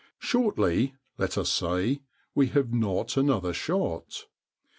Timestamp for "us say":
1.37-2.01